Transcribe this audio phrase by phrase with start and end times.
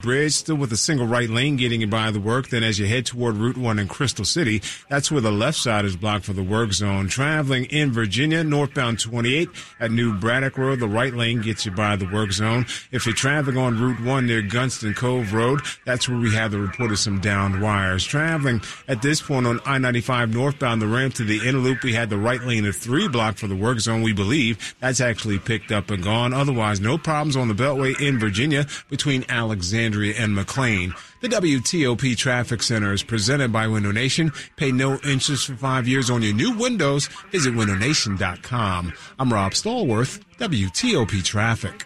[0.00, 2.50] Bridge still with a single right lane getting you by the work.
[2.50, 5.86] Then as you head toward Route 1 in Crystal City, that's where the left side
[5.86, 7.08] is blocked for the work zone.
[7.08, 9.48] Traveling in Virginia, northbound 28
[9.80, 12.66] at New Braddock Road, the right lane gets you by the work zone.
[12.92, 16.60] If you're traveling on Route 1 near Gunston Cove Road, that's where we have the
[16.60, 18.04] report of some downed wires.
[18.04, 22.10] Traveling at this point on I-95 northbound the ramp to the inner loop, we had
[22.10, 24.02] the right lane of 3 blocked for the work zone.
[24.02, 26.34] We believe that's actually picked up and gone.
[26.34, 30.94] Otherwise, no problems on the Beltway in Virginia between Alexandria and McLean.
[31.20, 34.32] The WTOP Traffic Center is presented by Window Nation.
[34.56, 37.06] Pay no interest for five years on your new windows.
[37.30, 38.92] Visit windownation.com.
[39.18, 41.85] I'm Rob Stallworth, WTOP Traffic.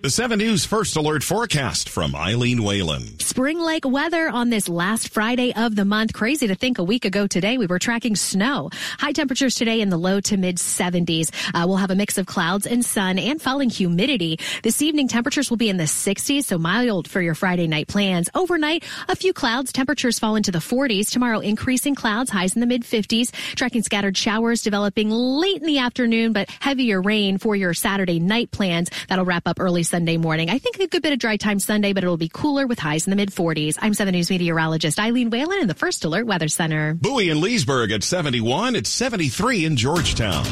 [0.00, 3.18] The 7 News First Alert forecast from Eileen Whalen.
[3.18, 6.12] Spring like weather on this last Friday of the month.
[6.12, 8.70] Crazy to think a week ago today we were tracking snow.
[9.00, 11.32] High temperatures today in the low to mid 70s.
[11.52, 14.38] Uh, we'll have a mix of clouds and sun and falling humidity.
[14.62, 18.30] This evening temperatures will be in the 60s, so mild for your Friday night plans.
[18.36, 19.72] Overnight, a few clouds.
[19.72, 21.10] Temperatures fall into the 40s.
[21.10, 23.32] Tomorrow, increasing clouds, highs in the mid 50s.
[23.56, 28.52] Tracking scattered showers developing late in the afternoon, but heavier rain for your Saturday night
[28.52, 28.90] plans.
[29.08, 30.50] That'll wrap up early Sunday morning.
[30.50, 33.06] I think a good bit of dry time Sunday, but it'll be cooler with highs
[33.06, 33.76] in the mid 40s.
[33.80, 36.94] I'm 7 News meteorologist Eileen Whalen in the First Alert Weather Center.
[36.94, 38.76] Bowie and Leesburg at 71.
[38.76, 40.44] It's 73 in Georgetown.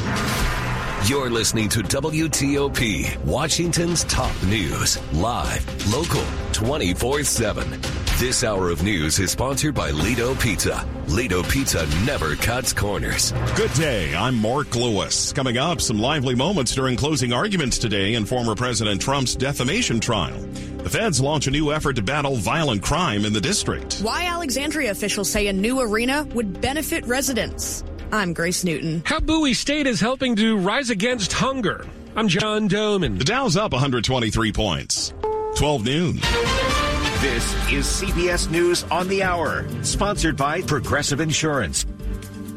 [1.05, 8.06] You're listening to WTOP, Washington's top news, live, local, 24 7.
[8.19, 10.89] This hour of news is sponsored by Lido Pizza.
[11.07, 13.33] Lido Pizza never cuts corners.
[13.55, 14.15] Good day.
[14.15, 15.35] I'm Mark Lewis.
[15.35, 20.41] Coming up, some lively moments during closing arguments today in former President Trump's defamation trial.
[20.79, 23.99] The feds launch a new effort to battle violent crime in the district.
[23.99, 27.85] Why Alexandria officials say a new arena would benefit residents.
[28.13, 29.03] I'm Grace Newton.
[29.05, 31.85] How Bowie State is helping to rise against hunger.
[32.17, 33.19] I'm John Domen.
[33.19, 35.13] The Dow's up 123 points.
[35.57, 36.76] 12 noon.
[37.21, 41.87] This is CBS News on the Hour, sponsored by Progressive Insurance.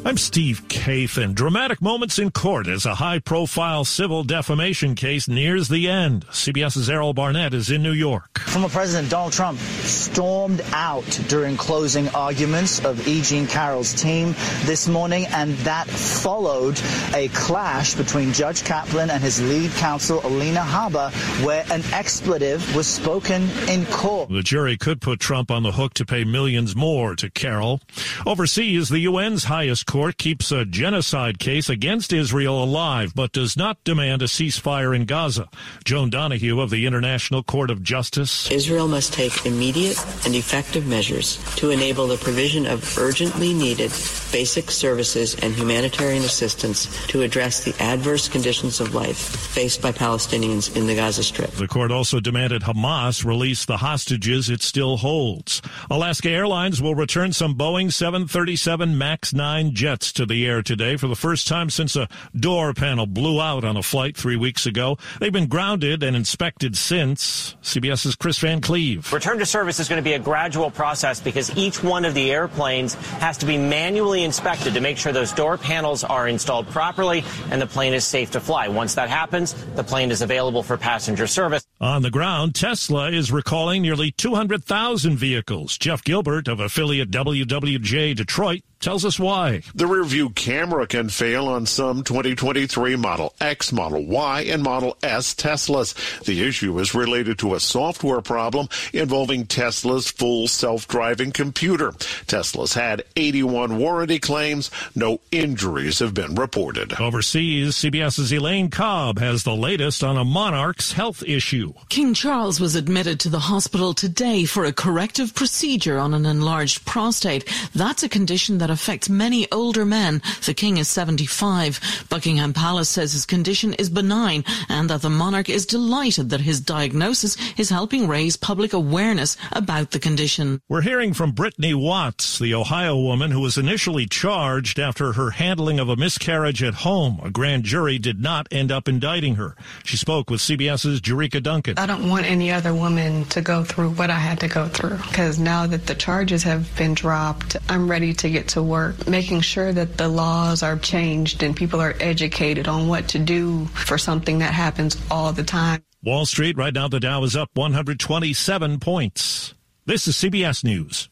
[0.06, 1.36] I'm Steve Kathan.
[1.36, 6.26] Dramatic moments in court as a high profile civil defamation case nears the end.
[6.28, 8.40] CBS's Errol Barnett is in New York.
[8.40, 13.22] Former President Donald Trump stormed out during closing arguments of E.
[13.22, 14.34] Jean Carroll's team
[14.64, 16.80] this morning, and that followed
[17.14, 21.12] a clash between Judge Kaplan and his lead counsel, Alina Habba,
[21.46, 24.30] where an expletive was spoken in court.
[24.30, 27.82] The jury could put Trump on the hook to pay millions more to Carroll.
[28.26, 33.84] Overseas, the UN's highest court keeps a genocide case against Israel alive, but does not
[33.84, 35.50] demand a ceasefire in Gaza.
[35.84, 38.52] Joan Donoghue of the International Court of Justice.
[38.52, 43.90] Israel must take immediate and effective measures to enable the provision of urgently needed
[44.32, 50.76] basic services and humanitarian assistance to address the adverse conditions of life faced by Palestinians
[50.76, 51.50] in the Gaza Strip.
[51.54, 55.64] The court also demanded Hamas release the hostages it still holds.
[55.90, 61.08] Alaska Airlines will return some Boeing 737 MAX 9 jets to the air today for
[61.08, 62.06] the first time since a
[62.38, 64.98] door panel blew out on a flight three weeks ago.
[65.22, 67.56] They've been grounded and inspected since.
[67.64, 69.14] CBS's Kris Van Cleave.
[69.14, 72.30] Return to service is going to be a gradual process because each one of the
[72.30, 77.24] airplanes has to be manually inspected to make sure those door panels are installed properly
[77.50, 78.68] and the plane is safe to fly.
[78.68, 81.66] Once that happens, the plane is available for passenger service.
[81.80, 85.78] On the ground, Tesla is recalling nearly 200,000 vehicles.
[85.78, 89.62] Jeff Gilbert of affiliate WWJ Detroit tells us why.
[89.76, 94.98] The rear view camera can fail on some 2023 Model X, Model Y, and Model
[95.04, 96.24] S Teslas.
[96.24, 101.94] The issue is related to a software problem involving Tesla's full self-driving computer.
[102.28, 104.72] Tesla's had 81 warranty claims.
[104.96, 106.94] No injuries have been reported.
[107.00, 111.74] Overseas, CBS's Elaine Cobb has the latest on a monarch's health issue.
[111.90, 116.86] King Charles was admitted to the hospital today for a corrective procedure on an enlarged
[116.86, 117.48] prostate.
[117.74, 120.22] That's a condition that affects many older men.
[120.46, 122.06] The king is 75.
[122.10, 126.60] Buckingham Palace says his condition is benign and that the monarch is delighted that his
[126.60, 130.62] diagnosis is helping raise public awareness about the condition.
[130.68, 135.80] We're hearing from Brittany Watts, the Ohio woman who was initially charged after her handling
[135.80, 137.20] of a miscarriage at home.
[137.24, 139.56] A grand jury did not end up indicting her.
[139.84, 141.78] She spoke with CBS's Jerika Duncan.
[141.78, 144.98] I don't want any other woman to go through what I had to go through
[144.98, 149.42] because now that the charges have been dropped, I'm ready to get to work, making
[149.42, 153.98] sure that the laws are changed and people are educated on what to do for
[153.98, 155.84] something that happens all the time.
[156.04, 159.54] Wall Street, right now the Dow is up 127 points.
[159.86, 161.10] This is CBS News.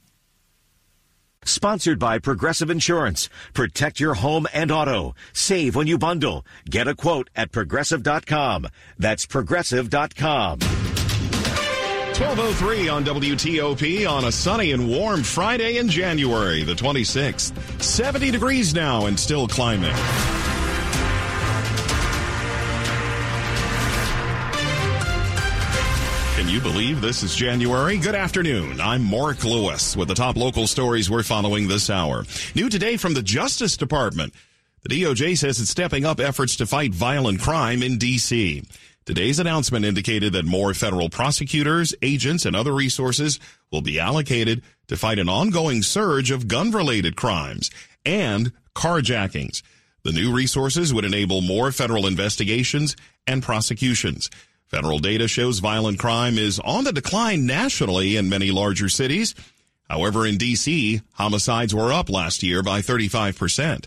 [1.44, 3.30] Sponsored by Progressive Insurance.
[3.54, 5.16] Protect your home and auto.
[5.32, 6.46] Save when you bundle.
[6.70, 8.68] Get a quote at progressive.com.
[8.98, 10.87] That's progressive.com.
[12.20, 17.54] 1203 on WTOP on a sunny and warm Friday in January, the 26th.
[17.80, 19.94] 70 degrees now and still climbing.
[26.36, 28.00] Can you believe this is January?
[28.00, 28.82] Good afternoon.
[28.82, 32.26] I'm Mark Lewis with the top local stories we're following this hour.
[32.56, 34.34] New today from the Justice Department.
[34.82, 38.64] The DOJ says it's stepping up efforts to fight violent crime in D.C.
[39.08, 43.40] Today's announcement indicated that more federal prosecutors, agents, and other resources
[43.72, 47.72] will be allocated to fight an ongoing surge of gun-related crimes
[48.06, 49.62] and carjackings.
[50.04, 54.30] The new resources would enable more federal investigations and prosecutions.
[54.66, 59.36] Federal data shows violent crime is on the decline nationally in many larger cities.
[59.90, 63.86] However, in D.C., homicides were up last year by 35%.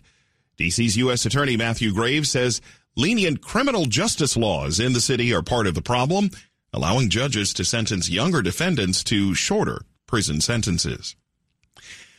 [0.56, 1.26] D.C.'s U.S.
[1.26, 2.62] Attorney Matthew Graves says
[2.96, 6.30] lenient criminal justice laws in the city are part of the problem,
[6.72, 11.16] allowing judges to sentence younger defendants to shorter prison sentences.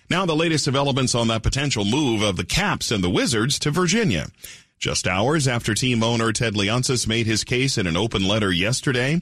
[0.10, 3.72] Now the latest developments on that potential move of the Caps and the Wizards to
[3.72, 4.28] Virginia.
[4.78, 9.22] Just hours after team owner Ted Leonsis made his case in an open letter yesterday,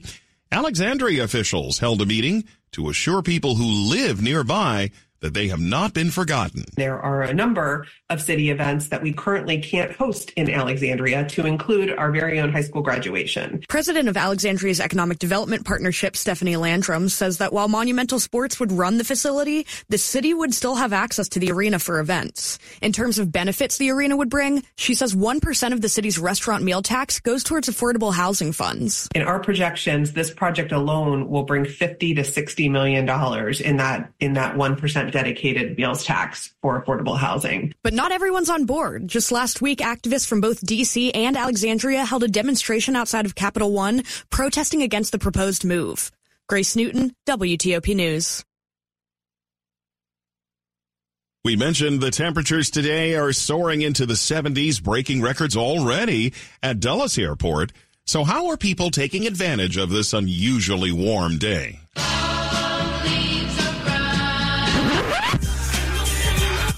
[0.50, 5.94] Alexandria officials held a meeting to assure people who live nearby that they have not
[5.94, 6.64] been forgotten.
[6.76, 11.46] There are a number of city events that we currently can't host in Alexandria to
[11.46, 13.62] include our very own high school graduation.
[13.68, 18.98] President of Alexandria's Economic Development Partnership, Stephanie Landrum, says that while Monumental Sports would run
[18.98, 22.58] the facility, the city would still have access to the arena for events.
[22.80, 26.64] In terms of benefits the arena would bring, she says 1% of the city's restaurant
[26.64, 29.08] meal tax goes towards affordable housing funds.
[29.14, 34.12] In our projections, this project alone will bring 50 to 60 million dollars in that
[34.20, 37.74] in that 1% dedicated meals tax for affordable housing.
[37.82, 39.08] But not everyone's on board.
[39.08, 43.72] Just last week, activists from both DC and Alexandria held a demonstration outside of Capital
[43.72, 46.10] One protesting against the proposed move.
[46.48, 48.44] Grace Newton, WTOP News.
[51.42, 57.16] We mentioned the temperatures today are soaring into the 70s, breaking records already at Dulles
[57.16, 57.72] Airport.
[58.04, 61.80] So how are people taking advantage of this unusually warm day?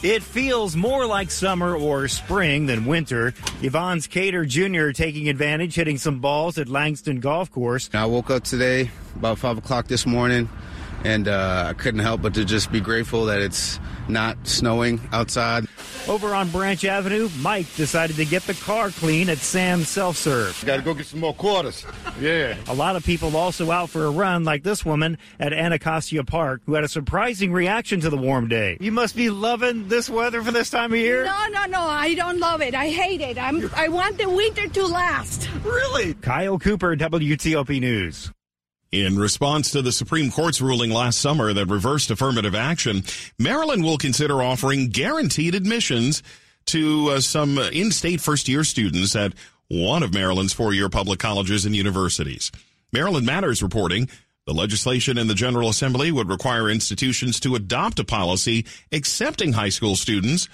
[0.02, 3.34] It feels more like summer or spring than winter.
[3.62, 4.90] Yvonne's Cater Jr.
[4.90, 7.88] taking advantage, hitting some balls at Langston Golf Course.
[7.94, 10.48] I woke up today about 5 o'clock this morning,
[11.04, 13.78] and uh, I couldn't help but to just be grateful that it's
[14.08, 15.66] not snowing outside.
[16.08, 20.60] Over on Branch Avenue, Mike decided to get the car clean at Sam's Self Serve.
[20.66, 21.86] Got to go get some more quarters.
[22.20, 22.56] Yeah.
[22.68, 26.62] A lot of people also out for a run, like this woman at Anacostia Park,
[26.66, 28.76] who had a surprising reaction to the warm day.
[28.80, 31.24] You must be loving this weather for this time of year.
[31.24, 31.80] No, no, no.
[31.82, 32.74] I don't love it.
[32.74, 33.38] I hate it.
[33.38, 35.48] I'm, I want the winter to last.
[35.62, 36.14] Really?
[36.14, 38.32] Kyle Cooper, WTOP News.
[38.92, 43.04] In response to the Supreme Court's ruling last summer that reversed affirmative action,
[43.38, 46.22] Maryland will consider offering guaranteed admissions
[46.66, 49.32] to uh, some in-state first-year students at
[49.68, 52.52] one of Maryland's four-year public colleges and universities.
[52.92, 54.10] Maryland Matters reporting
[54.46, 59.70] the legislation in the General Assembly would require institutions to adopt a policy accepting high
[59.70, 60.50] school students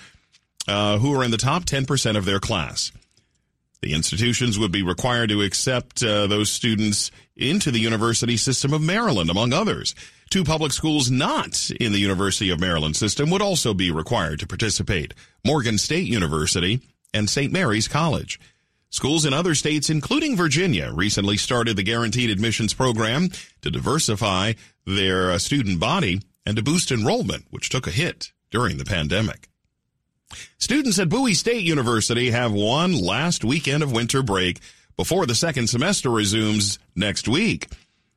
[0.69, 2.93] uh, who are in the top 10% of their class.
[3.81, 8.83] The institutions would be required to accept uh, those students into the University System of
[8.83, 9.95] Maryland, among others.
[10.31, 14.47] Two public schools not in the University of Maryland system would also be required to
[14.47, 15.15] participate.
[15.45, 16.81] Morgan State University
[17.15, 17.53] and St.
[17.53, 18.41] Mary's College.
[18.91, 23.29] Schools in other states, including Virginia, recently started the guaranteed admissions program
[23.61, 24.55] to diversify
[24.87, 29.49] their uh, student body and to boost enrollment, which took a hit during the pandemic.
[30.59, 34.61] Students at Bowie State University have one last weekend of winter break
[34.97, 37.69] before the second semester resumes next week.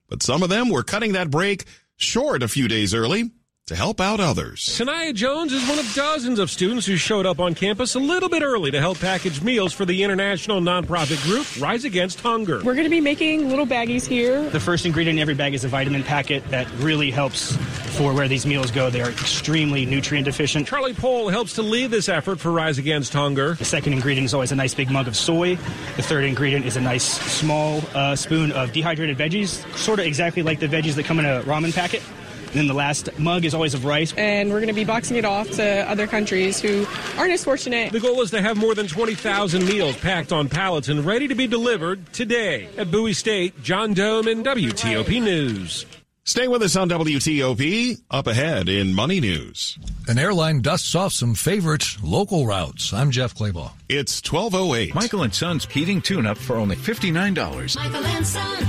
[0.10, 1.66] But some of them were cutting that break
[1.96, 3.32] short a few days early
[3.72, 4.60] to help out others.
[4.60, 8.28] Sanaya Jones is one of dozens of students who showed up on campus a little
[8.28, 12.58] bit early to help package meals for the international nonprofit group Rise Against Hunger.
[12.66, 14.50] We're going to be making little baggies here.
[14.50, 17.56] The first ingredient in every bag is a vitamin packet that really helps
[17.98, 18.90] for where these meals go.
[18.90, 20.68] They are extremely nutrient deficient.
[20.68, 23.54] Charlie Pohl helps to lead this effort for Rise Against Hunger.
[23.54, 25.56] The second ingredient is always a nice big mug of soy.
[25.96, 30.44] The third ingredient is a nice small uh, spoon of dehydrated veggies, sort of exactly
[30.44, 32.04] like the veggies that come in a ramen packet.
[32.52, 34.14] And then the last mug is always of rice.
[34.18, 36.86] And we're going to be boxing it off to other countries who
[37.18, 37.94] aren't as fortunate.
[37.94, 41.36] The goal is to have more than 20,000 meals packed on pallets and ready to
[41.36, 42.68] be delivered today.
[42.78, 45.86] At Bowie State, John Domen WTOP News.
[46.24, 48.02] Stay with us on WTOP.
[48.12, 49.80] Up ahead in Money News.
[50.08, 52.94] An airline dusts off some favorite local routes.
[52.94, 53.72] I'm Jeff Clabaugh.
[53.90, 54.94] It's 1208.
[54.94, 57.76] Michael and Son's heating tune-up for only $59.
[57.76, 58.68] Michael and Son.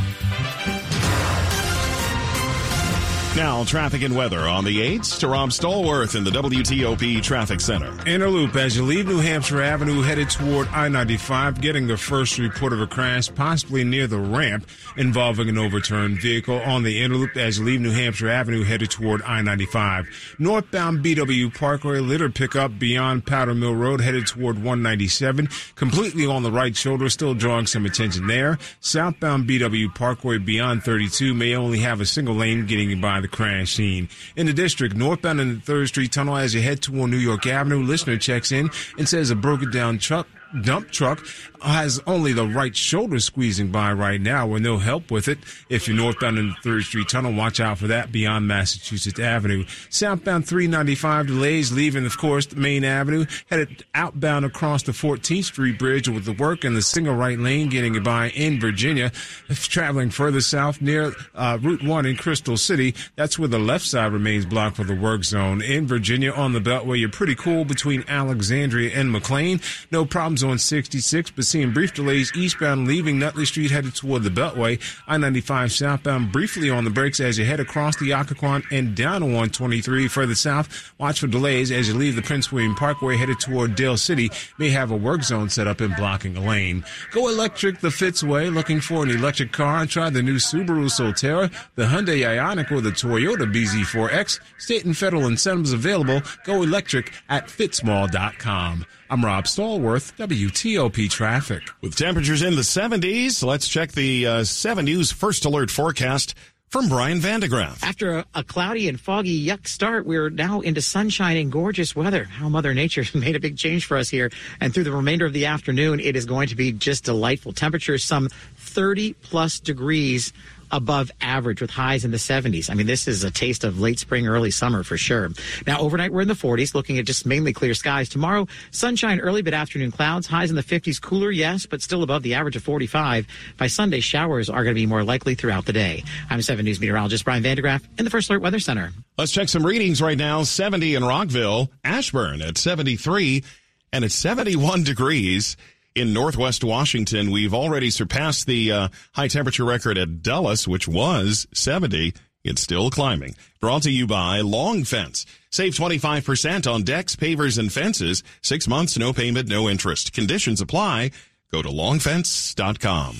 [3.34, 7.90] Now, traffic and weather on the 8s to Rob Stallworth in the WTOP Traffic Center.
[8.06, 12.38] Inner loop as you leave New Hampshire Avenue headed toward I 95, getting the first
[12.38, 14.66] report of a crash possibly near the ramp
[14.98, 18.90] involving an overturned vehicle on the inner loop as you leave New Hampshire Avenue headed
[18.90, 20.36] toward I 95.
[20.38, 26.52] Northbound BW Parkway litter pickup beyond Powder Mill Road headed toward 197, completely on the
[26.52, 28.58] right shoulder, still drawing some attention there.
[28.80, 33.74] Southbound BW Parkway beyond 32 may only have a single lane getting by the crash
[33.74, 34.08] scene.
[34.36, 37.46] In the district, northbound in the 3rd Street Tunnel as you head toward New York
[37.46, 40.26] Avenue, listener checks in and says a broken down truck
[40.60, 41.24] dump truck
[41.62, 45.38] has only the right shoulder squeezing by right now with no help with it.
[45.68, 49.64] If you're northbound in the 3rd Street Tunnel, watch out for that beyond Massachusetts Avenue.
[49.88, 55.78] Southbound 395 delays leaving, of course, the main avenue, headed outbound across the 14th Street
[55.78, 59.12] Bridge with the work in the single right lane getting by in Virginia.
[59.48, 63.84] If traveling further south near uh, Route 1 in Crystal City, that's where the left
[63.84, 65.62] side remains blocked for the work zone.
[65.62, 69.60] In Virginia on the Beltway, you're pretty cool between Alexandria and McLean.
[69.90, 74.30] No problems on 66, but seeing brief delays eastbound leaving Nutley Street headed toward the
[74.30, 74.80] Beltway.
[75.06, 79.28] I-95 southbound briefly on the brakes as you head across the Occoquan and down on
[79.28, 80.92] 123 further south.
[80.98, 84.30] Watch for delays as you leave the Prince William Parkway headed toward Dale City.
[84.58, 86.84] May have a work zone set up and blocking a lane.
[87.10, 88.52] Go electric the Fitzway.
[88.52, 89.86] Looking for an electric car?
[89.86, 94.40] Try the new Subaru Solterra, the Hyundai Ioniq, or the Toyota BZ4X.
[94.58, 96.22] State and federal incentives available.
[96.44, 98.86] Go electric at fitzmall.com.
[99.12, 101.62] I'm Rob Stallworth, WTOP Traffic.
[101.82, 106.34] With temperatures in the 70s, let's check the uh, 7 News First Alert forecast
[106.70, 107.82] from Brian Vandegraaff.
[107.82, 112.24] After a, a, cloudy and foggy yuck start, we're now into sunshine and gorgeous weather.
[112.24, 114.30] How Mother Nature made a big change for us here.
[114.62, 117.52] And through the remainder of the afternoon, it is going to be just delightful.
[117.52, 120.32] Temperatures some 30 plus degrees
[120.72, 122.70] above average with highs in the 70s.
[122.70, 125.30] I mean, this is a taste of late spring, early summer for sure.
[125.66, 128.08] Now, overnight, we're in the 40s, looking at just mainly clear skies.
[128.08, 132.22] Tomorrow, sunshine, early but afternoon clouds, highs in the 50s, cooler, yes, but still above
[132.22, 133.26] the average of 45.
[133.58, 136.02] By Sunday, showers are going to be more likely throughout the day.
[136.30, 138.92] I'm 7 News meteorologist Brian Vandegraaff in the First Alert Weather Center.
[139.18, 140.42] Let's check some readings right now.
[140.42, 143.44] 70 in Rockville, Ashburn at 73,
[143.92, 145.56] and it's 71 degrees
[145.94, 147.30] in Northwest Washington.
[147.30, 152.14] We've already surpassed the uh, high temperature record at Dulles, which was 70.
[152.44, 153.36] It's still climbing.
[153.60, 155.26] Brought to you by Long Fence.
[155.50, 158.22] Save 25% on decks, pavers, and fences.
[158.42, 160.12] Six months, no payment, no interest.
[160.12, 161.10] Conditions apply.
[161.52, 163.16] Go to longfence.com.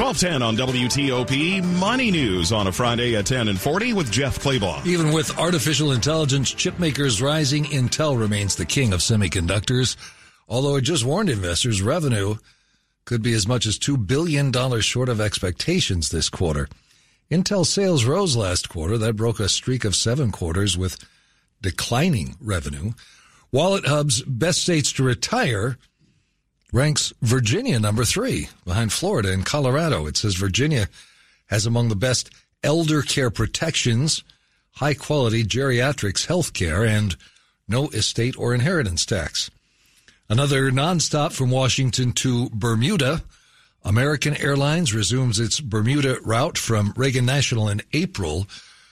[0.00, 4.86] 1210 on WTOP Money News on a Friday at 10 and 40 with Jeff Clabaugh.
[4.86, 9.96] Even with artificial intelligence chip makers rising, Intel remains the king of semiconductors
[10.50, 12.34] although it just warned investors revenue
[13.06, 16.68] could be as much as $2 billion short of expectations this quarter.
[17.30, 18.98] Intel sales rose last quarter.
[18.98, 20.98] That broke a streak of seven quarters with
[21.62, 22.92] declining revenue.
[23.52, 25.78] Wallet Hub's best states to retire
[26.72, 30.06] ranks Virginia number three behind Florida and Colorado.
[30.06, 30.88] It says Virginia
[31.46, 32.30] has among the best
[32.62, 34.22] elder care protections,
[34.72, 37.16] high quality geriatrics health care, and
[37.68, 39.50] no estate or inheritance tax.
[40.30, 43.24] Another nonstop from Washington to Bermuda.
[43.84, 48.46] American Airlines resumes its Bermuda route from Reagan National in April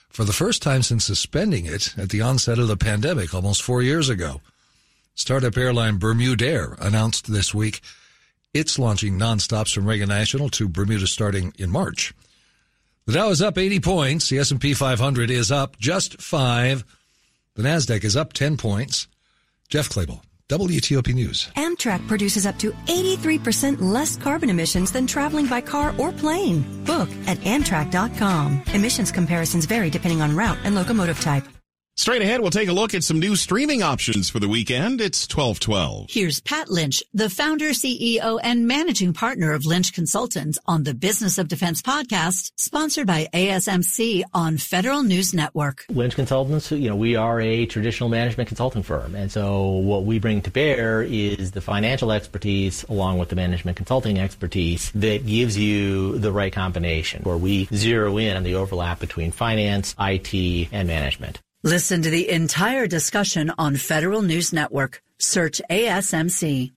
[0.08, 3.82] for the first time since suspending it at the onset of the pandemic almost four
[3.82, 4.40] years ago.
[5.14, 7.82] Startup airline Bermudair announced this week
[8.52, 12.12] it's launching nonstops from Reagan National to Bermuda starting in March.
[13.06, 14.28] The Dow is up 80 points.
[14.28, 16.84] The S&P 500 is up just five.
[17.54, 19.06] The Nasdaq is up 10 points.
[19.68, 20.20] Jeff Clabaugh.
[20.48, 21.50] WTOP News.
[21.56, 26.62] Amtrak produces up to 83% less carbon emissions than traveling by car or plane.
[26.84, 28.62] Book at Amtrak.com.
[28.72, 31.44] Emissions comparisons vary depending on route and locomotive type.
[31.98, 35.00] Straight ahead, we'll take a look at some new streaming options for the weekend.
[35.00, 36.06] It's 1212.
[36.08, 41.38] Here's Pat Lynch, the founder, CEO, and managing partner of Lynch Consultants on the Business
[41.38, 45.86] of Defense podcast, sponsored by ASMC on Federal News Network.
[45.88, 49.16] Lynch Consultants, you know, we are a traditional management consulting firm.
[49.16, 53.76] And so what we bring to bear is the financial expertise along with the management
[53.76, 59.00] consulting expertise that gives you the right combination where we zero in on the overlap
[59.00, 61.40] between finance, IT, and management.
[61.64, 65.02] Listen to the entire discussion on Federal News Network.
[65.18, 66.70] Search ASMC.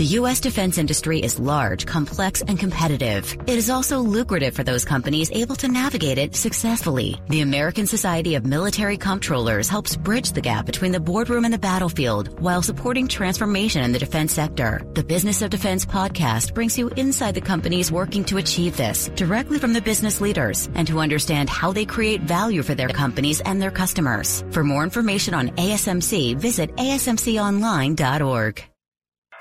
[0.00, 0.40] The U.S.
[0.40, 3.36] defense industry is large, complex, and competitive.
[3.46, 7.20] It is also lucrative for those companies able to navigate it successfully.
[7.28, 11.58] The American Society of Military Comptrollers helps bridge the gap between the boardroom and the
[11.58, 14.80] battlefield while supporting transformation in the defense sector.
[14.94, 19.58] The Business of Defense podcast brings you inside the companies working to achieve this directly
[19.58, 23.60] from the business leaders and to understand how they create value for their companies and
[23.60, 24.44] their customers.
[24.50, 28.69] For more information on ASMC, visit asmconline.org.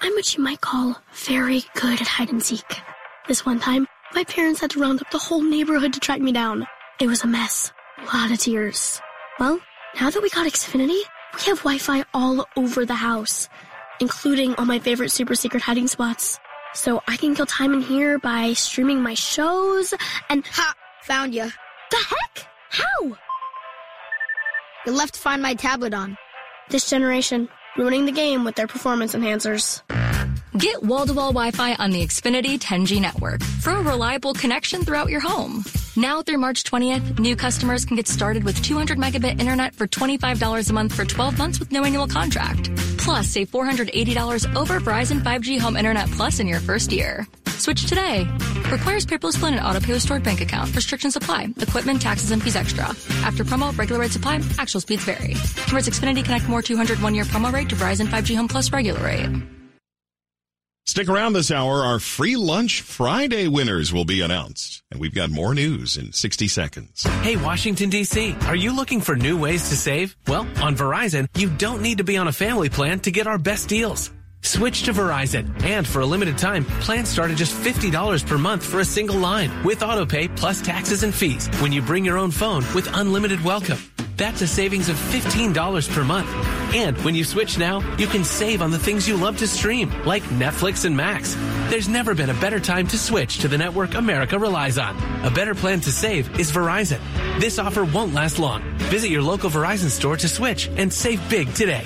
[0.01, 2.81] I'm what you might call very good at hide and seek.
[3.27, 6.31] This one time, my parents had to round up the whole neighborhood to track me
[6.31, 6.65] down.
[6.99, 7.71] It was a mess.
[7.97, 9.01] A lot of tears.
[9.39, 9.59] Well,
[9.99, 11.01] now that we got Xfinity,
[11.35, 13.49] we have Wi-Fi all over the house,
[13.99, 16.39] including all my favorite super secret hiding spots.
[16.73, 19.93] So I can kill time in here by streaming my shows
[20.29, 20.73] and ha!
[21.03, 21.51] Found you.
[21.91, 22.47] The heck?
[22.69, 23.17] How?
[24.85, 26.17] You left to Find My tablet on.
[26.69, 27.49] This generation,
[27.79, 29.81] ruining the game with their performance enhancers.
[30.57, 35.63] Get wall-to-wall Wi-Fi on the Xfinity 10G network for a reliable connection throughout your home.
[35.95, 40.69] Now through March 20th, new customers can get started with 200 megabit internet for $25
[40.69, 42.69] a month for 12 months with no annual contract.
[42.97, 47.27] Plus, save $480 over Verizon 5G Home Internet Plus in your first year.
[47.47, 48.27] Switch today.
[48.71, 50.73] Requires paperless plan and auto pay with stored bank account.
[50.75, 51.49] Restrictions apply.
[51.57, 52.85] Equipment, taxes, and fees extra.
[53.23, 54.41] After promo, regular rate supply.
[54.57, 55.33] Actual speeds vary.
[55.65, 59.03] Converts Xfinity Connect More 200 one year promo rate to Verizon 5G Home Plus regular
[59.03, 59.58] rate.
[60.89, 61.83] Stick around this hour.
[61.83, 64.81] Our free lunch Friday winners will be announced.
[64.89, 67.03] And we've got more news in 60 seconds.
[67.21, 70.17] Hey, Washington, D.C., are you looking for new ways to save?
[70.25, 73.37] Well, on Verizon, you don't need to be on a family plan to get our
[73.37, 74.09] best deals.
[74.41, 75.63] Switch to Verizon.
[75.63, 79.17] And for a limited time, plans start at just $50 per month for a single
[79.17, 83.43] line with autopay plus taxes and fees when you bring your own phone with unlimited
[83.43, 83.77] welcome.
[84.19, 86.29] That's a savings of $15 per month.
[86.75, 89.89] And when you switch now, you can save on the things you love to stream,
[90.03, 91.35] like Netflix and Max.
[91.69, 94.97] There's never been a better time to switch to the network America relies on.
[95.23, 96.99] A better plan to save is Verizon.
[97.39, 98.61] This offer won't last long.
[98.89, 101.85] Visit your local Verizon store to switch and save big today.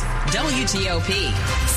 [0.31, 1.33] WTOP.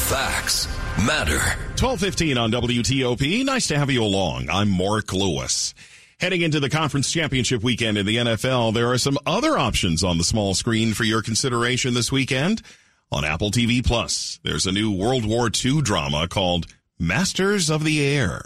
[0.08, 0.68] Facts
[1.04, 1.38] matter.
[1.74, 3.44] 1215 on WTOP.
[3.44, 4.48] Nice to have you along.
[4.48, 5.74] I'm Mark Lewis.
[6.20, 10.18] Heading into the conference championship weekend in the NFL, there are some other options on
[10.18, 12.62] the small screen for your consideration this weekend.
[13.10, 18.06] On Apple TV Plus, there's a new World War II drama called Masters of the
[18.06, 18.42] Air.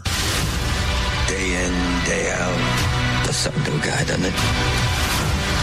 [1.28, 3.26] Day in, day out.
[3.26, 4.32] Does something to a guy, doesn't it?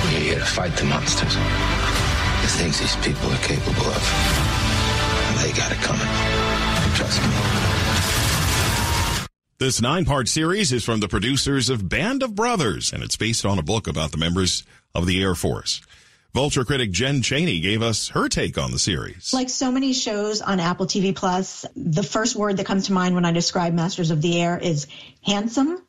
[0.03, 1.35] We're here to fight the monsters.
[2.45, 4.03] The things these people are capable of.
[5.41, 6.05] They got it coming.
[6.93, 7.27] Trust me.
[9.57, 13.47] This nine part series is from the producers of Band of Brothers, and it's based
[13.47, 15.81] on a book about the members of the Air Force.
[16.35, 19.33] Vulture critic Jen Chaney gave us her take on the series.
[19.33, 23.15] Like so many shows on Apple TV Plus, the first word that comes to mind
[23.15, 24.85] when I describe Masters of the Air is
[25.23, 25.81] handsome.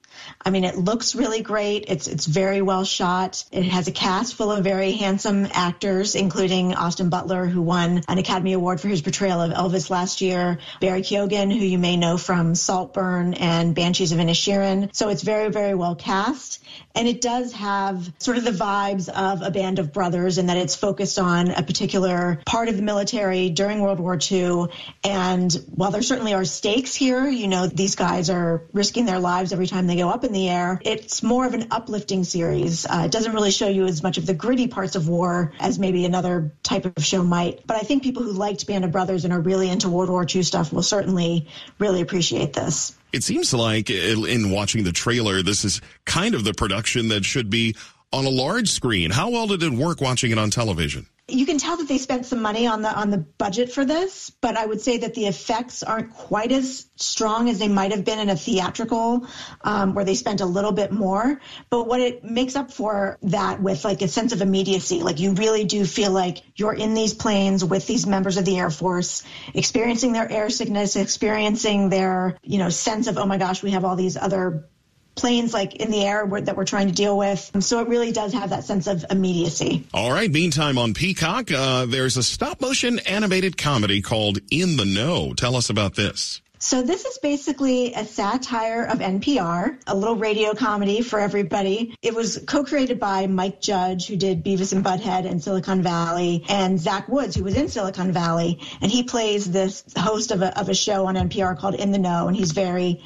[0.44, 1.86] I mean, it looks really great.
[1.88, 3.44] It's it's very well shot.
[3.52, 8.18] It has a cast full of very handsome actors, including Austin Butler, who won an
[8.18, 10.58] Academy Award for his portrayal of Elvis last year.
[10.80, 14.94] Barry Keoghan, who you may know from Saltburn and Banshees of Inisherin.
[14.94, 16.62] So it's very very well cast.
[16.94, 20.56] And it does have sort of the vibes of a band of brothers in that
[20.56, 24.66] it's focused on a particular part of the military during World War II.
[25.04, 29.52] And while there certainly are stakes here, you know, these guys are risking their lives
[29.52, 30.80] every time they go up in the air.
[30.84, 32.86] It's more of an uplifting series.
[32.86, 35.78] Uh, it doesn't really show you as much of the gritty parts of war as
[35.78, 37.66] maybe another type of show might.
[37.66, 40.26] But I think people who liked Band of Brothers and are really into World War
[40.28, 41.48] II stuff will certainly
[41.78, 42.96] really appreciate this.
[43.12, 47.50] It seems like in watching the trailer, this is kind of the production that should
[47.50, 47.76] be
[48.12, 49.10] on a large screen.
[49.10, 51.06] How well did it work watching it on television?
[51.28, 54.30] You can tell that they spent some money on the on the budget for this,
[54.30, 58.04] but I would say that the effects aren't quite as strong as they might have
[58.04, 59.26] been in a theatrical,
[59.62, 61.40] um, where they spent a little bit more.
[61.68, 65.32] But what it makes up for that with like a sense of immediacy, like you
[65.32, 69.24] really do feel like you're in these planes with these members of the Air Force,
[69.52, 73.84] experiencing their air sickness, experiencing their you know sense of oh my gosh, we have
[73.84, 74.68] all these other
[75.16, 77.50] planes like in the air that we're trying to deal with.
[77.60, 79.84] So it really does have that sense of immediacy.
[79.92, 80.30] All right.
[80.30, 85.32] Meantime, on Peacock, uh, there's a stop motion animated comedy called In the Know.
[85.34, 86.40] Tell us about this.
[86.58, 91.94] So this is basically a satire of NPR, a little radio comedy for everybody.
[92.00, 96.80] It was co-created by Mike Judge, who did Beavis and Butthead and Silicon Valley, and
[96.80, 100.70] Zach Woods, who was in Silicon Valley, and he plays this host of a, of
[100.70, 103.02] a show on NPR called In the Know, and he's very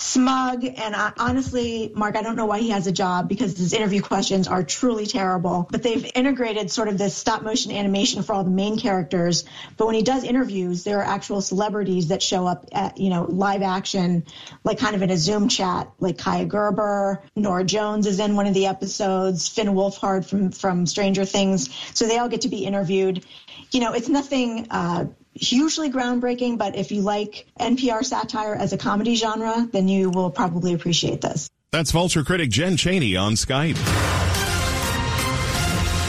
[0.00, 0.64] smug.
[0.64, 4.00] And I, honestly, Mark, I don't know why he has a job because his interview
[4.00, 5.68] questions are truly terrible.
[5.70, 9.44] But they've integrated sort of this stop motion animation for all the main characters.
[9.76, 13.24] But when he does interviews, there are actual celebrities that show up at, you know,
[13.24, 14.24] live action,
[14.64, 18.46] like kind of in a Zoom chat, like Kaia Gerber, Norah Jones is in one
[18.46, 21.68] of the episodes, Finn Wolfhard from, from Stranger Things.
[21.94, 23.24] So they all get to be interviewed.
[23.70, 25.06] You know, it's nothing, uh,
[25.40, 30.30] hugely groundbreaking, but if you like NPR satire as a comedy genre, then you will
[30.30, 31.48] probably appreciate this.
[31.72, 33.78] That's Vulture critic Jen Chaney on Skype.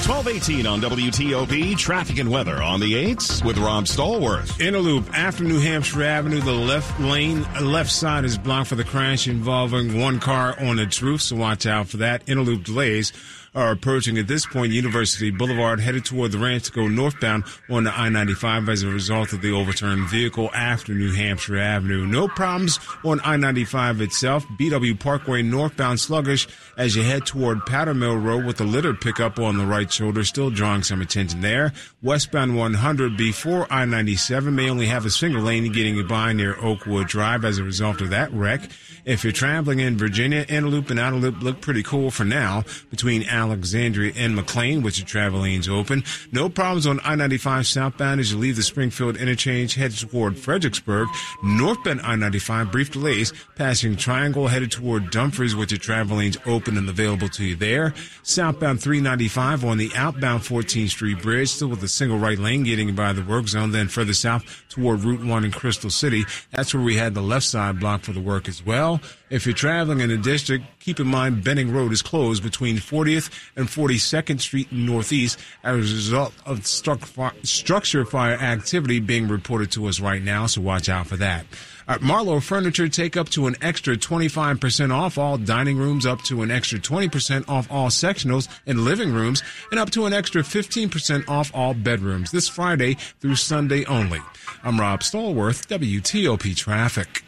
[0.08, 4.60] 1218 on WTOP, traffic and weather on the 8s with Rob Stallworth.
[4.60, 8.76] In a loop after New Hampshire Avenue, the left lane, left side is blocked for
[8.76, 12.28] the crash involving one car on its roof, so watch out for that.
[12.28, 13.14] In a loop delays
[13.54, 17.84] are approaching at this point University Boulevard, headed toward the ranch to go northbound on
[17.84, 22.06] the I-95 as a result of the overturned vehicle after New Hampshire Avenue.
[22.06, 24.46] No problems on I-95 itself.
[24.60, 29.38] BW Parkway northbound sluggish as you head toward Powder Mill Road with the litter pickup
[29.38, 31.74] on the right shoulder, still drawing some attention there.
[32.02, 37.44] Westbound 100 before I-97 may only have a single lane getting by near Oakwood Drive
[37.44, 38.62] as a result of that wreck.
[39.04, 42.64] If you're traveling in Virginia, inner loop and outer loop look pretty cool for now
[42.90, 46.04] between Alexandria and McLean, which are travel lanes open.
[46.32, 51.08] No problems on I-95 southbound as you leave the Springfield interchange headed toward Fredericksburg.
[51.44, 56.88] Northbound I-95, brief delays passing Triangle headed toward Dumfries, which your travel lanes open and
[56.88, 57.94] available to you there.
[58.24, 62.94] Southbound 395 on the outbound 14th Street Bridge, still with a single right lane getting
[62.94, 63.72] by the work zone.
[63.72, 66.26] Then further south toward Route 1 in Crystal City.
[66.52, 69.02] That's where we had the left side blocked for the work as well.
[69.30, 73.30] If you're traveling in the district, keep in mind Benning Road is closed between 40th
[73.56, 80.00] and 42nd Street Northeast as a result of structure fire activity being reported to us
[80.00, 81.46] right now, so watch out for that.
[81.88, 86.42] At Marlowe Furniture, take up to an extra 25% off all dining rooms, up to
[86.42, 91.28] an extra 20% off all sectionals and living rooms, and up to an extra 15%
[91.28, 94.22] off all bedrooms this Friday through Sunday only.
[94.64, 97.24] I'm Rob Stallworth, WTOP Traffic.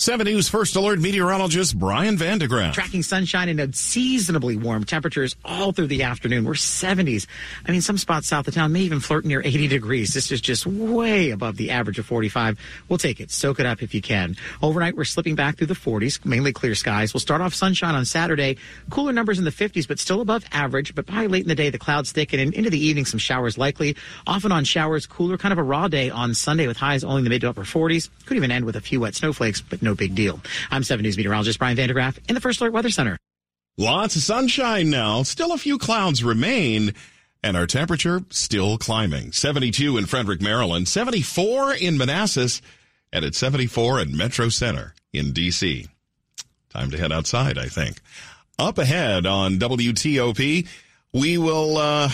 [0.00, 2.72] 7 News First Alert meteorologist Brian Vandegraaff.
[2.72, 6.46] Tracking sunshine and unseasonably warm temperatures all through the afternoon.
[6.46, 7.26] We're 70s.
[7.68, 10.14] I mean, some spots south of town may even flirt near 80 degrees.
[10.14, 12.58] This is just way above the average of 45.
[12.88, 13.30] We'll take it.
[13.30, 14.36] Soak it up if you can.
[14.62, 17.12] Overnight, we're slipping back through the 40s, mainly clear skies.
[17.12, 18.56] We'll start off sunshine on Saturday.
[18.88, 20.94] Cooler numbers in the 50s, but still above average.
[20.94, 23.58] But by late in the day, the clouds thicken and into the evening, some showers
[23.58, 23.96] likely.
[24.26, 27.24] Often on showers, cooler, kind of a raw day on Sunday with highs only in
[27.24, 28.08] the mid to upper 40s.
[28.24, 30.40] Could even end with a few wet snowflakes, but no no big deal.
[30.70, 33.18] I'm 7 News meteorologist Brian Vandegraaff in the First Alert Weather Center.
[33.76, 35.22] Lots of sunshine now.
[35.22, 36.94] Still a few clouds remain.
[37.42, 39.32] And our temperature still climbing.
[39.32, 42.60] 72 in Frederick, Maryland, 74 in Manassas,
[43.12, 45.88] and at 74 at Metro Center in D.C.
[46.68, 48.00] Time to head outside, I think.
[48.58, 50.68] Up ahead on WTOP,
[51.14, 52.10] we will, uh,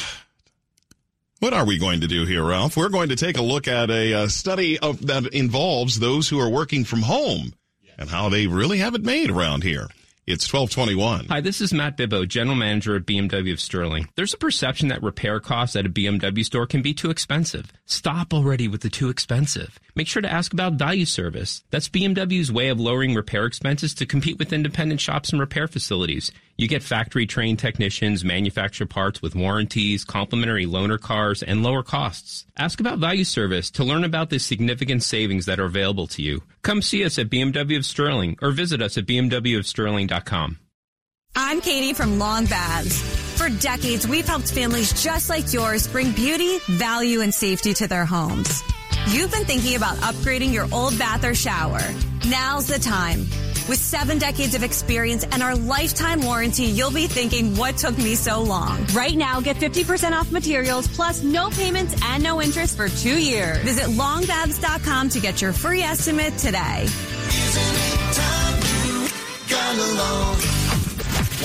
[1.40, 2.76] what are we going to do here, Ralph?
[2.76, 6.38] We're going to take a look at a, a study of, that involves those who
[6.38, 7.52] are working from home
[7.98, 9.88] and how they really have it made around here.
[10.26, 11.26] It's 1221.
[11.28, 14.09] Hi, this is Matt Bibbo, General Manager at BMW of Sterling.
[14.16, 17.72] There's a perception that repair costs at a BMW store can be too expensive.
[17.85, 19.78] Stop already with the too expensive.
[19.94, 21.62] Make sure to ask about value service.
[21.70, 26.32] That's BMW's way of lowering repair expenses to compete with independent shops and repair facilities.
[26.58, 32.46] You get factory trained technicians, manufacture parts with warranties, complimentary loaner cars, and lower costs.
[32.58, 36.42] Ask about value service to learn about the significant savings that are available to you.
[36.62, 40.58] Come see us at BMW of Sterling or visit us at bmwofsterling.com.
[41.38, 43.02] I'm Katie from Long Baths.
[43.36, 48.06] For decades, we've helped families just like yours bring beauty, value, and safety to their
[48.06, 48.62] homes.
[49.08, 51.82] You've been thinking about upgrading your old bath or shower.
[52.26, 53.26] Now's the time.
[53.68, 58.14] With seven decades of experience and our lifetime warranty, you'll be thinking, what took me
[58.14, 58.87] so long?
[58.94, 63.59] Right now, get 50% off materials plus no payments and no interest for two years.
[63.59, 66.87] Visit longbaths.com to get your free estimate today.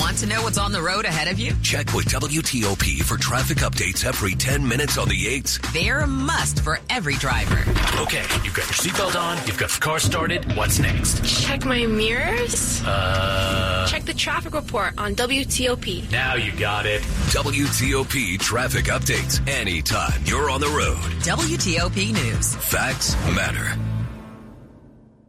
[0.02, 1.54] Want to know what's on the road ahead of you?
[1.62, 5.72] Check with WTOP for traffic updates every 10 minutes on the 8s.
[5.72, 7.60] They're a must for every driver.
[8.00, 10.56] Okay, you've got your seatbelt on, you've got the car started.
[10.56, 11.24] What's next?
[11.44, 12.82] Check my mirrors.
[12.84, 13.86] Uh.
[13.88, 16.10] Check the traffic report on WTOP.
[16.10, 17.00] Now you got it.
[17.30, 20.96] WTOP traffic updates anytime you're on the road.
[21.22, 22.56] WTOP News.
[22.56, 23.78] Facts matter.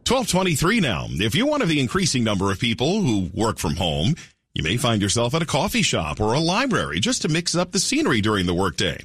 [0.06, 1.06] 1223 now.
[1.08, 4.16] If you're one of the increasing number of people who work from home,
[4.54, 7.72] you may find yourself at a coffee shop or a library just to mix up
[7.72, 9.02] the scenery during the workday.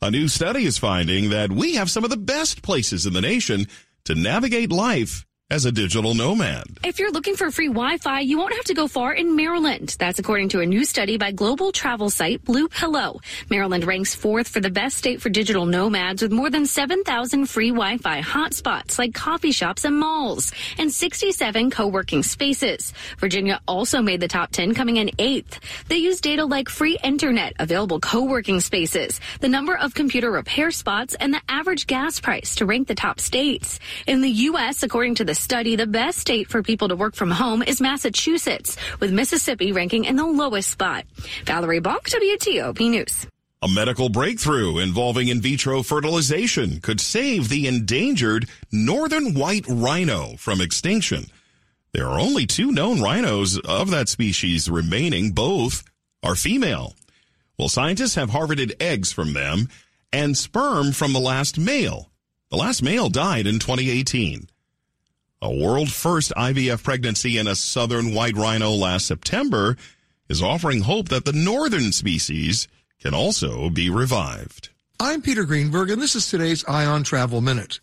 [0.00, 3.20] A new study is finding that we have some of the best places in the
[3.20, 3.66] nation
[4.04, 6.64] to navigate life as a digital nomad.
[6.84, 9.96] If you're looking for free Wi-Fi, you won't have to go far in Maryland.
[9.98, 13.20] That's according to a new study by global travel site Blue Pillow.
[13.50, 17.70] Maryland ranks fourth for the best state for digital nomads with more than 7,000 free
[17.70, 22.92] Wi-Fi hotspots like coffee shops and malls and 67 co-working spaces.
[23.18, 25.58] Virginia also made the top 10 coming in eighth.
[25.88, 31.14] They use data like free internet, available co-working spaces, the number of computer repair spots,
[31.14, 33.80] and the average gas price to rank the top states.
[34.06, 37.30] In the U.S., according to the study, the best state for people to work from
[37.30, 41.04] home is Massachusetts, with Mississippi ranking in the lowest spot.
[41.44, 43.26] Valerie Bonk, WTOP News.
[43.62, 50.60] A medical breakthrough involving in vitro fertilization could save the endangered northern white rhino from
[50.60, 51.26] extinction.
[51.92, 55.32] There are only two known rhinos of that species remaining.
[55.32, 55.84] Both
[56.22, 56.94] are female.
[57.58, 59.68] Well, scientists have harvested eggs from them
[60.12, 62.10] and sperm from the last male.
[62.50, 64.48] The last male died in 2018.
[65.42, 69.78] A world first IVF pregnancy in a southern white rhino last September
[70.28, 72.68] is offering hope that the northern species
[73.00, 74.68] can also be revived.
[75.00, 77.80] I'm Peter Greenberg, and this is today's Eye on Travel Minute.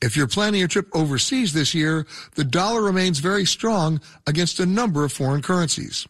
[0.00, 4.66] If you're planning a trip overseas this year, the dollar remains very strong against a
[4.66, 6.06] number of foreign currencies.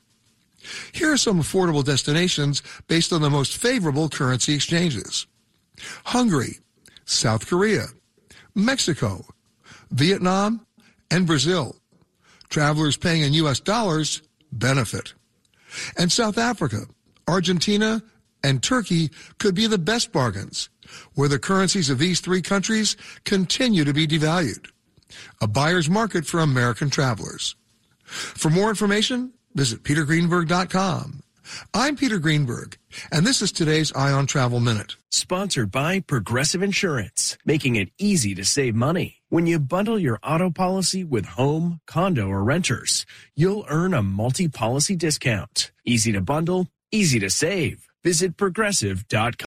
[0.92, 5.26] Here are some affordable destinations based on the most favorable currency exchanges.
[6.04, 6.58] Hungary,
[7.06, 7.86] South Korea,
[8.54, 9.24] Mexico,
[9.90, 10.66] Vietnam,
[11.10, 11.76] and Brazil.
[12.48, 13.60] Travelers paying in U.S.
[13.60, 14.22] dollars
[14.52, 15.14] benefit.
[15.96, 16.86] And South Africa,
[17.26, 18.02] Argentina,
[18.42, 20.70] and Turkey could be the best bargains,
[21.14, 24.70] where the currencies of these three countries continue to be devalued.
[25.40, 27.56] A buyer's market for American travelers.
[28.04, 31.22] For more information, visit petergreenberg.com.
[31.74, 32.76] I'm Peter Greenberg,
[33.12, 34.96] and this is today's Eye on Travel Minute.
[35.10, 39.16] Sponsored by Progressive Insurance, making it easy to save money.
[39.28, 44.96] When you bundle your auto policy with home, condo, or renters, you'll earn a multi-policy
[44.96, 45.70] discount.
[45.84, 47.88] Easy to bundle, easy to save.
[48.04, 49.32] Visit progressive.com.